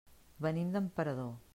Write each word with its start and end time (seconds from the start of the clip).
Venim 0.47 0.71
d'Emperador. 0.77 1.33